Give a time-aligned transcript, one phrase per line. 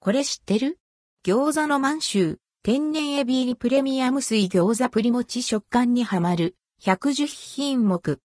[0.00, 0.78] これ知ってる？
[1.26, 8.20] 餃子の満州、天然エビ入りプレミアム水餃子プリモチ食感にはまる、110品目。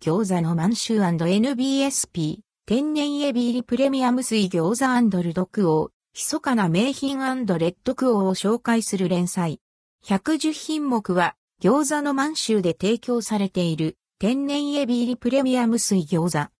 [0.00, 9.60] 餃子の満州 &NBSP、天然エビ入りプレミアム水餃子ルドクオー、密かな名品レッドクオーを紹介する連載。
[10.06, 16.50] 110品目は、餃子の満州で提供されている、天然エビ入りプレミアム水餃子。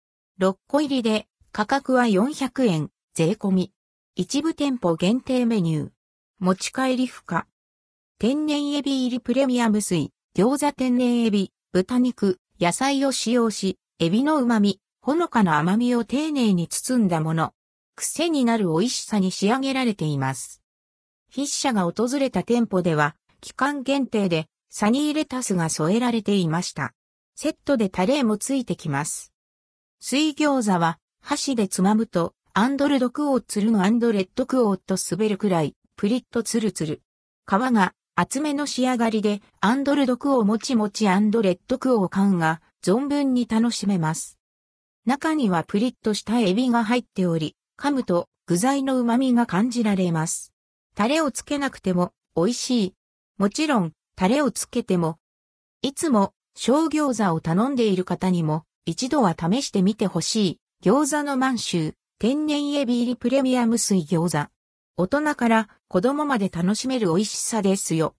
[0.45, 1.27] 6個入りで、
[1.59, 3.73] 価格は400円、税込み。
[4.15, 5.91] 一部店舗限定メニュー。
[6.39, 7.49] 持ち帰り不可。
[8.21, 17.53] 天然エビ入りプレミアム水、餃子天然エビ、豚肉、野菜を使用し、エビの旨味、ほのかな甘みを丁寧に包んだもの。
[17.97, 20.63] 癖になる美味しさに仕上げられています。
[21.29, 26.95] 筆者が訪れた店舗では、期間限定でサニーレタスが添えられていました。
[27.35, 29.33] セットでタレもついてきます。
[29.99, 37.03] 水餃子は箸でつまむとアンドルドクオーツルのアンドレッドクオーと滑るくらいプリッとツルツル。
[37.47, 44.39] 皮が厚めの仕上がりでアンドルドクオーもちもちアンドレッドクオー感が存分に楽しめます。
[45.05, 50.55] 中にはプリッとしたエビが入っており、噛むと具材の旨味が感じられます。
[50.95, 52.95] タレをつけなくても美味しい。
[53.37, 55.19] もちろんタレをつけても、
[55.83, 64.49] いつも小餃子を頼んでいる方にも一度は試してみてほしい餃子の満州天然エビ入りプレミアム水餃子。
[64.97, 68.15] 大人から子供まで楽しめる美味しさですよ。